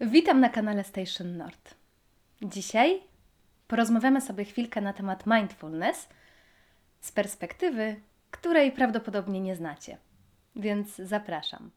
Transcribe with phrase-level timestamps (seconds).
[0.00, 1.74] Witam na kanale Station Nord.
[2.42, 3.00] Dzisiaj
[3.68, 6.08] porozmawiamy sobie chwilkę na temat mindfulness
[7.00, 9.98] z perspektywy, której prawdopodobnie nie znacie.
[10.56, 11.70] Więc zapraszam.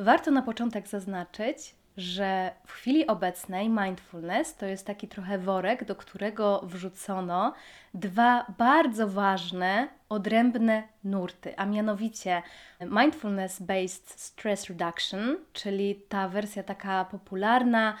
[0.00, 5.96] Warto na początek zaznaczyć, że w chwili obecnej mindfulness to jest taki trochę worek, do
[5.96, 7.54] którego wrzucono
[7.94, 12.42] dwa bardzo ważne, odrębne nurty, a mianowicie
[12.80, 17.96] mindfulness based stress reduction, czyli ta wersja taka popularna,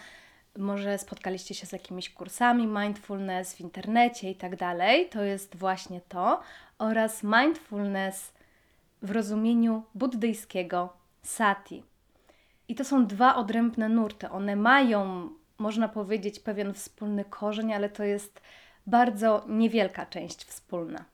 [0.58, 6.00] może spotkaliście się z jakimiś kursami mindfulness w internecie i tak dalej, to jest właśnie
[6.08, 6.40] to,
[6.78, 8.32] oraz mindfulness
[9.02, 10.92] w rozumieniu buddyjskiego
[11.22, 11.89] sati.
[12.70, 14.28] I to są dwa odrębne nurty.
[14.28, 18.40] One mają, można powiedzieć, pewien wspólny korzeń, ale to jest
[18.86, 21.04] bardzo niewielka część wspólna.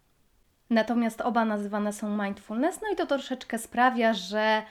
[0.71, 4.63] Natomiast oba nazywane są mindfulness, no i to troszeczkę sprawia, że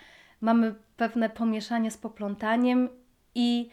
[0.41, 2.89] mamy pewne pomieszanie z poplątaniem
[3.35, 3.69] i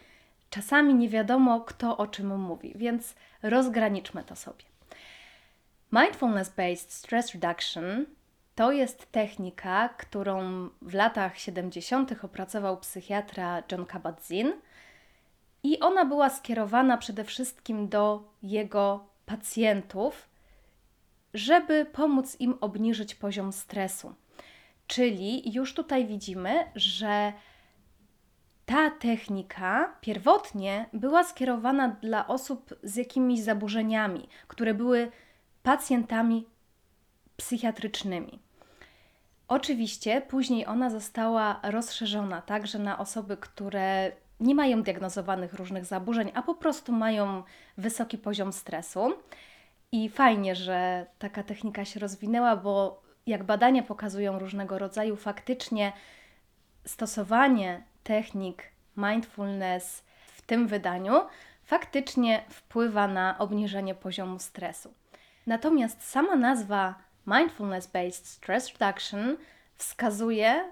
[0.49, 4.65] czasami nie wiadomo, kto o czym mówi, więc rozgraniczmy to sobie.
[5.91, 8.05] Mindfulness based stress reduction
[8.55, 12.23] to jest technika, którą w latach 70.
[12.23, 14.51] opracował psychiatra John Kabat-Zinn
[15.63, 20.29] i ona była skierowana przede wszystkim do jego pacjentów,
[21.33, 24.15] żeby pomóc im obniżyć poziom stresu.
[24.87, 27.33] Czyli już tutaj widzimy, że
[28.65, 35.11] ta technika pierwotnie była skierowana dla osób z jakimiś zaburzeniami, które były
[35.63, 36.45] pacjentami
[37.37, 38.42] psychiatrycznymi.
[39.47, 46.41] Oczywiście później ona została rozszerzona także na osoby, które nie mają diagnozowanych różnych zaburzeń, a
[46.41, 47.43] po prostu mają
[47.77, 49.13] wysoki poziom stresu.
[49.91, 55.93] I fajnie, że taka technika się rozwinęła, bo jak badania pokazują różnego rodzaju, faktycznie
[56.85, 58.63] stosowanie technik
[58.97, 60.03] mindfulness
[60.35, 61.13] w tym wydaniu
[61.63, 64.93] faktycznie wpływa na obniżenie poziomu stresu.
[65.47, 66.95] Natomiast sama nazwa
[67.25, 69.37] Mindfulness Based Stress Reduction
[69.75, 70.71] wskazuje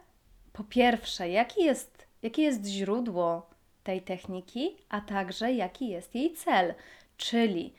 [0.53, 3.49] po pierwsze, jaki jest, jakie jest źródło
[3.83, 6.73] tej techniki, a także jaki jest jej cel.
[7.17, 7.73] Czyli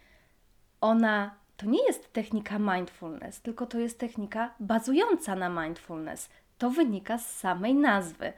[0.80, 6.28] ona to nie jest technika mindfulness, tylko to jest technika bazująca na mindfulness.
[6.58, 8.32] To wynika z samej nazwy.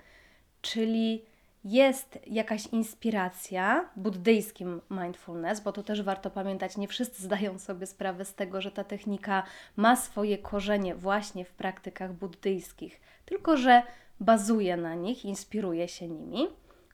[0.62, 1.24] Czyli
[1.64, 8.24] jest jakaś inspiracja buddyjskim mindfulness, bo to też warto pamiętać, nie wszyscy zdają sobie sprawę
[8.24, 9.42] z tego, że ta technika
[9.76, 13.82] ma swoje korzenie właśnie w praktykach buddyjskich, tylko że
[14.20, 16.48] bazuje na nich, inspiruje się nimi.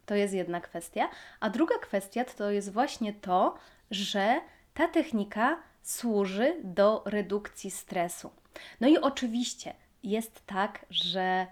[0.06, 1.09] To jest jedna kwestia.
[1.41, 3.54] A druga kwestia to jest właśnie to,
[3.91, 4.41] że
[4.75, 8.30] ta technika służy do redukcji stresu.
[8.80, 11.47] No i oczywiście jest tak, że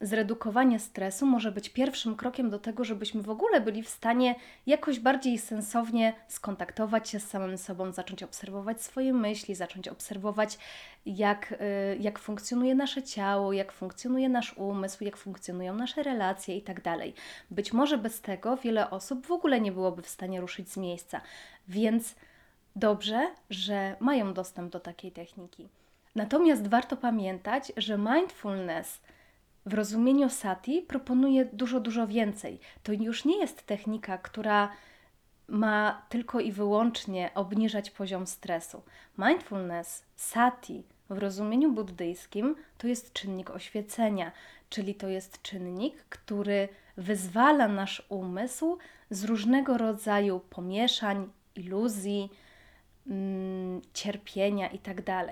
[0.00, 4.34] zredukowanie stresu może być pierwszym krokiem do tego, żebyśmy w ogóle byli w stanie
[4.66, 10.58] jakoś bardziej sensownie skontaktować się z samym sobą, zacząć obserwować swoje myśli, zacząć obserwować,
[11.06, 11.56] jak, y,
[12.00, 16.80] jak funkcjonuje nasze ciało, jak funkcjonuje nasz umysł, jak funkcjonują nasze relacje itd.
[16.82, 17.00] Tak
[17.50, 21.20] być może bez tego wiele osób w ogóle nie byłoby w stanie ruszyć z miejsca,
[21.68, 22.14] więc
[22.76, 25.68] dobrze, że mają dostęp do takiej techniki.
[26.14, 29.00] Natomiast warto pamiętać, że mindfulness
[29.66, 32.60] w rozumieniu sati proponuje dużo, dużo więcej.
[32.82, 34.72] To już nie jest technika, która
[35.48, 38.82] ma tylko i wyłącznie obniżać poziom stresu.
[39.18, 44.32] Mindfulness, sati w rozumieniu buddyjskim to jest czynnik oświecenia,
[44.70, 48.78] czyli to jest czynnik, który wyzwala nasz umysł
[49.10, 52.30] z różnego rodzaju pomieszań, iluzji,
[53.06, 55.02] mm, cierpienia itd.
[55.02, 55.26] Tak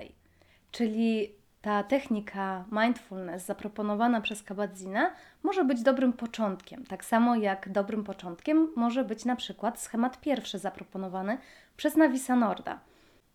[0.71, 1.31] czyli
[1.65, 5.11] ta technika mindfulness zaproponowana przez Kabat-Zina
[5.43, 10.59] może być dobrym początkiem, tak samo jak dobrym początkiem może być na przykład schemat pierwszy
[10.59, 11.37] zaproponowany
[11.77, 12.79] przez Navisa Norda,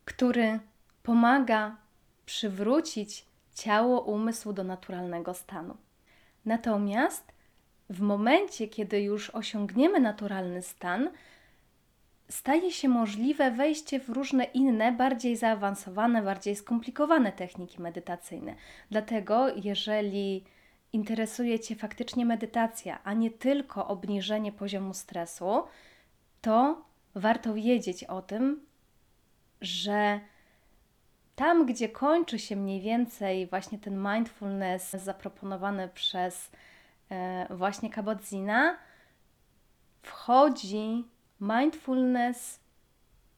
[0.05, 0.61] który
[1.03, 1.77] pomaga
[2.27, 5.77] przywrócić ciało, umysł do naturalnego stanu.
[6.45, 7.33] Natomiast
[7.91, 11.11] w momencie, kiedy już osiągniemy naturalny stan,
[12.31, 18.55] staje się możliwe wejście w różne inne, bardziej zaawansowane, bardziej skomplikowane techniki medytacyjne.
[18.91, 20.45] Dlatego, jeżeli
[20.93, 25.63] interesuje Cię faktycznie medytacja, a nie tylko obniżenie poziomu stresu,
[26.41, 26.85] to
[27.15, 28.67] warto wiedzieć o tym,
[29.61, 30.21] że
[31.37, 36.51] tam, gdzie kończy się mniej więcej właśnie ten mindfulness zaproponowany przez
[37.11, 38.75] e, właśnie Kabat-Zina,
[40.03, 41.05] wchodzi
[41.41, 42.61] mindfulness,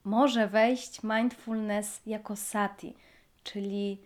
[0.04, 2.94] może wejść mindfulness jako sati,
[3.44, 3.98] czyli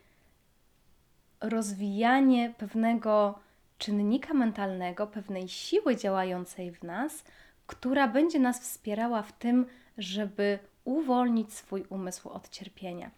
[1.40, 3.38] rozwijanie pewnego
[3.78, 7.24] czynnika mentalnego, pewnej siły działającej w nas,
[7.66, 9.66] która będzie nas wspierała w tym,
[9.98, 13.10] żeby uwolnić swój umysł od cierpienia.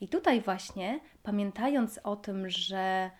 [0.00, 3.10] I tutaj właśnie, pamiętając o tym, że,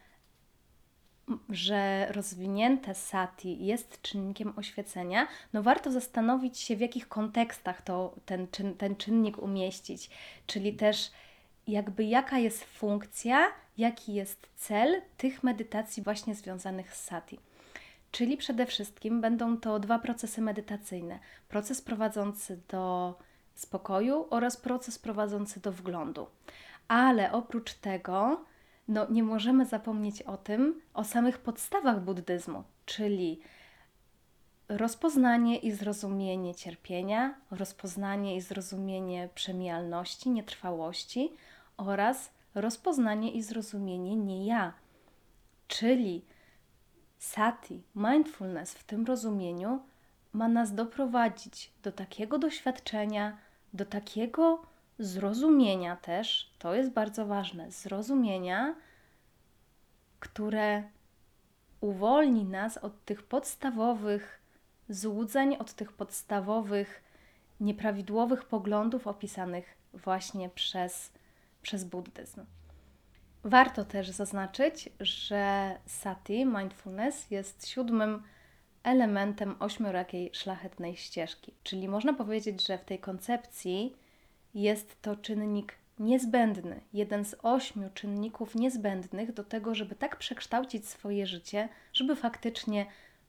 [1.48, 8.48] że rozwinięte sati jest czynnikiem oświecenia, no warto zastanowić się, w jakich kontekstach to ten,
[8.48, 10.10] czyn, ten czynnik umieścić,
[10.46, 11.10] czyli też
[11.66, 13.48] jakby jaka jest funkcja,
[13.78, 17.38] jaki jest cel tych medytacji właśnie związanych z sati.
[18.10, 21.18] Czyli przede wszystkim będą to dwa procesy medytacyjne:
[21.48, 23.14] proces prowadzący do
[23.54, 26.26] spokoju oraz proces prowadzący do wglądu.
[26.88, 28.44] Ale oprócz tego,
[28.88, 33.40] no, nie możemy zapomnieć o tym, o samych podstawach buddyzmu, czyli
[34.68, 41.32] rozpoznanie i zrozumienie cierpienia, rozpoznanie i zrozumienie przemijalności, nietrwałości
[41.76, 44.72] oraz rozpoznanie i zrozumienie nie ja.
[45.68, 46.24] Czyli
[47.18, 49.80] sati, mindfulness w tym rozumieniu
[50.32, 53.38] ma nas doprowadzić do takiego doświadczenia,
[53.72, 54.62] do takiego
[55.04, 58.74] zrozumienia też, to jest bardzo ważne, zrozumienia,
[60.20, 60.82] które
[61.80, 64.40] uwolni nas od tych podstawowych
[64.88, 67.02] złudzeń, od tych podstawowych
[67.60, 71.12] nieprawidłowych poglądów opisanych właśnie przez,
[71.62, 72.44] przez buddyzm.
[73.44, 78.22] Warto też zaznaczyć, że sati, mindfulness, jest siódmym
[78.82, 81.54] elementem ośmiorakiej szlachetnej ścieżki.
[81.62, 83.96] Czyli można powiedzieć, że w tej koncepcji
[84.54, 91.26] jest to czynnik niezbędny, jeden z ośmiu czynników niezbędnych do tego, żeby tak przekształcić swoje
[91.26, 92.86] życie, żeby faktycznie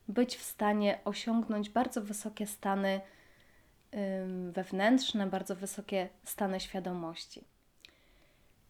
[0.07, 3.01] być w stanie osiągnąć bardzo wysokie stany
[4.51, 7.43] wewnętrzne, bardzo wysokie stany świadomości.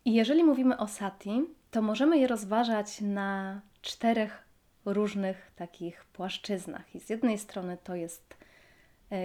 [0.05, 1.41] I jeżeli mówimy o sati,
[1.71, 4.43] to możemy je rozważać na czterech
[4.85, 6.95] różnych takich płaszczyznach.
[6.95, 8.37] I z jednej strony to jest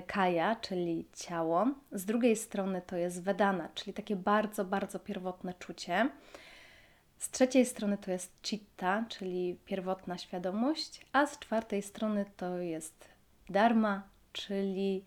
[0.06, 6.10] kaja, czyli ciało, z drugiej strony to jest vedana, czyli takie bardzo, bardzo pierwotne czucie.
[7.18, 13.08] Z trzeciej strony to jest chitta, czyli pierwotna świadomość, a z czwartej strony to jest
[13.48, 14.02] dharma,
[14.32, 15.04] czyli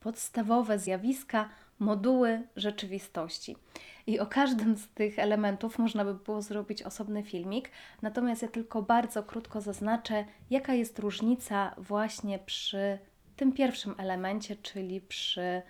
[0.00, 1.48] podstawowe zjawiska,
[1.78, 3.56] moduły rzeczywistości.
[4.06, 7.70] I o każdym z tych elementów można by było zrobić osobny filmik,
[8.02, 12.98] natomiast ja tylko bardzo krótko zaznaczę, jaka jest różnica właśnie przy
[13.40, 15.62] tym pierwszym elemencie, czyli przy,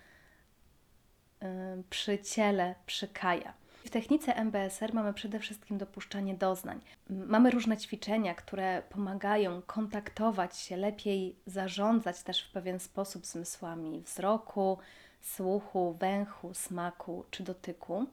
[1.41, 1.49] yy,
[1.91, 3.55] przy ciele, przy kaja.
[3.85, 6.81] W technice MBSR mamy przede wszystkim dopuszczanie doznań.
[7.11, 14.79] Mamy różne ćwiczenia, które pomagają kontaktować się, lepiej zarządzać też w pewien sposób zmysłami wzroku,
[15.21, 18.07] słuchu, węchu, smaku czy dotyku.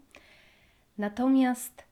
[0.98, 1.84] Natomiast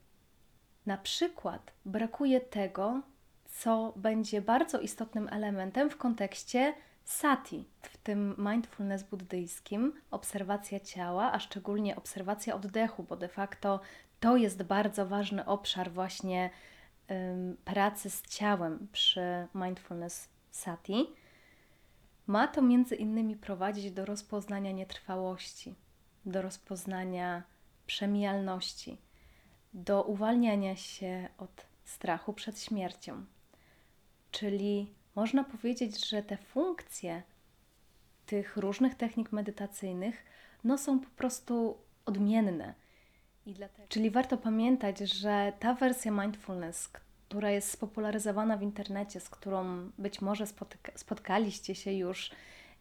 [0.86, 3.02] na przykład brakuje tego,
[3.46, 6.74] co będzie bardzo istotnym elementem w kontekście
[7.06, 13.80] sati, w tym mindfulness buddyjskim, obserwacja ciała, a szczególnie obserwacja oddechu, bo de facto
[14.20, 16.50] to jest bardzo ważny obszar właśnie
[17.66, 21.08] pracy z ciałem przy mindfulness sati.
[22.28, 25.76] Ma to między innymi prowadzić do rozpoznania nietrwałości,
[26.26, 27.44] do rozpoznania
[27.86, 28.98] przemijalności,
[29.74, 33.26] do uwalniania się od strachu przed śmiercią.
[34.32, 37.24] Czyli można powiedzieć, że te funkcje
[38.26, 40.26] tych różnych technik medytacyjnych
[40.64, 42.74] no, są po prostu odmienne.
[43.46, 43.88] Dlatego...
[43.88, 50.22] Czyli warto pamiętać, że ta wersja mindfulness, która jest spopularyzowana w internecie, z którą być
[50.22, 52.32] może spotyka, spotkaliście się już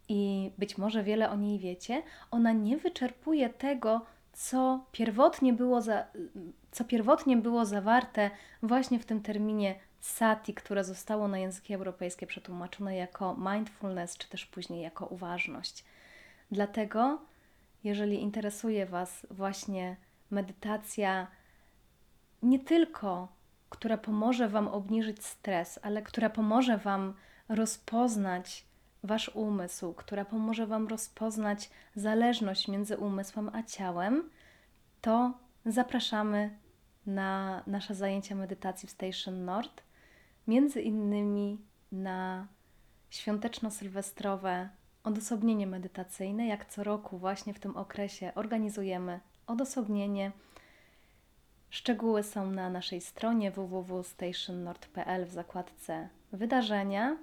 [0.09, 6.07] i być może wiele o niej wiecie, ona nie wyczerpuje tego, co pierwotnie było, za,
[6.71, 8.31] co pierwotnie było zawarte
[8.62, 9.75] właśnie w tym terminie
[10.06, 15.84] sati, które zostało na języki europejskie przetłumaczone jako mindfulness, czy też później jako uważność.
[16.50, 17.18] Dlatego,
[17.84, 19.96] jeżeli interesuje Was właśnie
[20.30, 21.26] medytacja,
[22.42, 23.28] nie tylko
[23.75, 27.14] która pomoże Wam obniżyć stres, ale która pomoże Wam
[27.49, 28.64] rozpoznać
[29.02, 34.30] Wasz umysł, która pomoże Wam rozpoznać zależność między umysłem a ciałem,
[35.00, 35.32] to
[35.66, 36.58] zapraszamy
[37.06, 39.82] na nasze zajęcia medytacji w Station Nord,
[40.47, 41.59] między innymi
[41.93, 42.47] na
[43.11, 44.69] świąteczno-sylwestrowe
[45.05, 46.47] odosobnienie medytacyjne.
[46.47, 50.33] Jak co roku, właśnie w tym okresie organizujemy odosobnienie
[51.75, 57.17] Szczegóły są na naszej stronie www.stationnord.pl w zakładce Wydarzenia.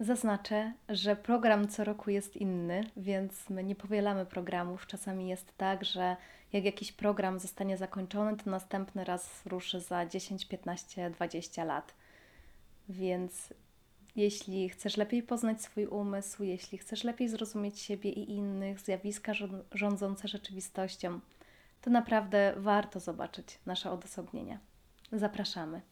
[0.00, 4.86] Zaznaczę, że program co roku jest inny, więc my nie powielamy programów.
[4.86, 6.16] Czasami jest tak, że
[6.52, 11.94] jak jakiś program zostanie zakończony, to następny raz ruszy za 10, 15, 20 lat.
[12.92, 13.54] Więc
[14.16, 19.64] jeśli chcesz lepiej poznać swój umysł, jeśli chcesz lepiej zrozumieć siebie i innych, zjawiska rząd-
[19.72, 21.20] rządzące rzeczywistością,
[21.80, 24.58] to naprawdę warto zobaczyć nasze odosobnienia.
[25.12, 25.80] Zapraszamy.